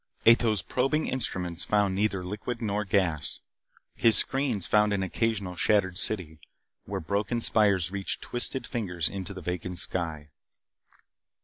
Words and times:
Ato's 0.25 0.63
probing 0.63 1.05
instruments 1.05 1.63
found 1.63 1.93
neither 1.93 2.25
liquid 2.25 2.59
nor 2.59 2.83
gas. 2.85 3.41
His 3.93 4.17
screens 4.17 4.65
found 4.65 4.93
an 4.93 5.03
occasional 5.03 5.55
shattered 5.55 5.99
city, 5.99 6.39
where 6.85 6.99
broken 6.99 7.39
spires 7.39 7.91
reached 7.91 8.23
twisted 8.23 8.65
fingers 8.65 9.07
into 9.07 9.31
the 9.31 9.41
vacant 9.41 9.77
sky. 9.77 10.31